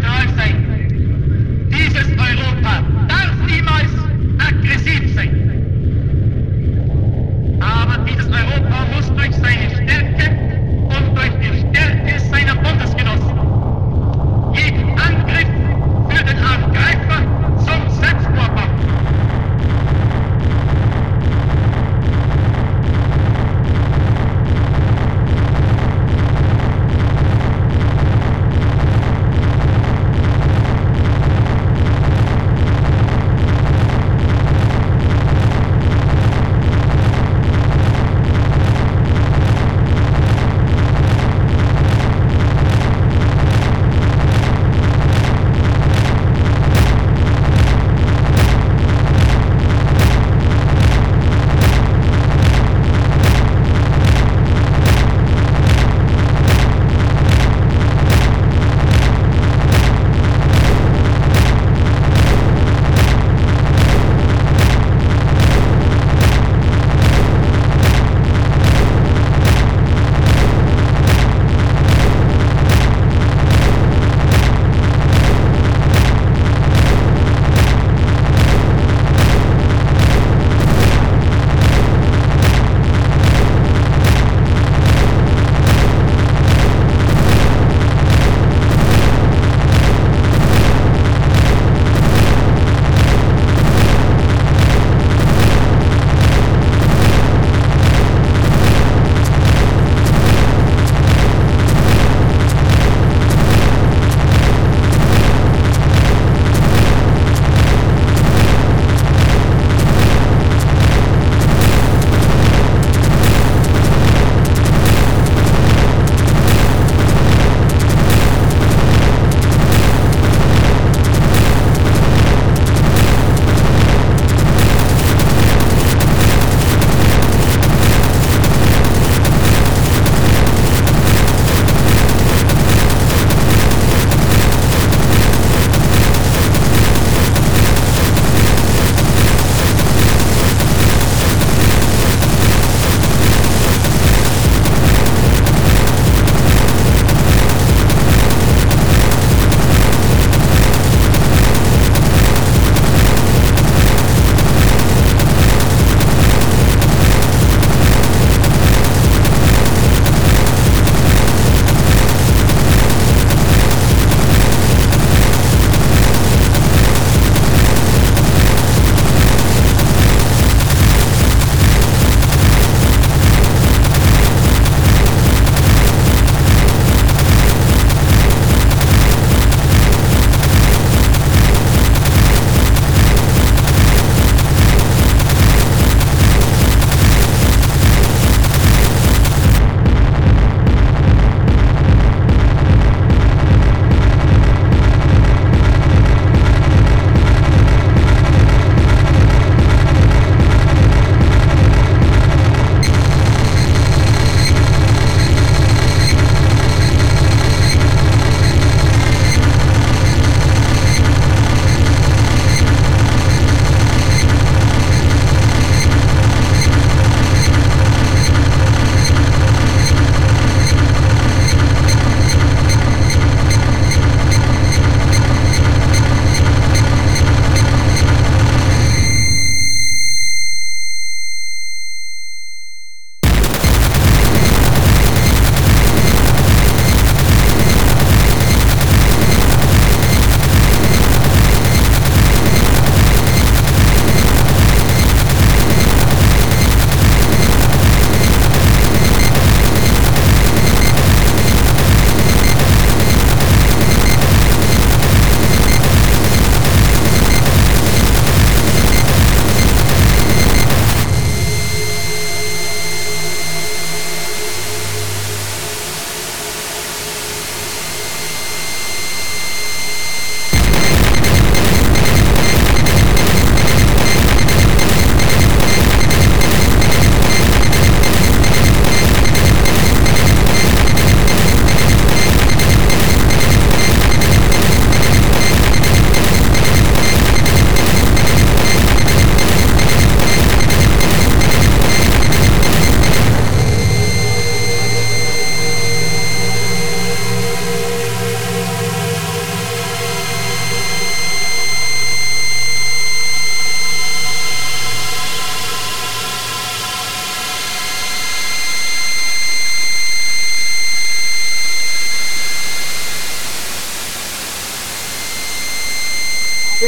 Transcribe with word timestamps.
Drive 0.00 0.36
like 0.36 0.63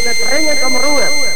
کریں 0.00 0.46
گے 0.46 0.52
کمرا 0.60 0.92
ہے 0.92 1.35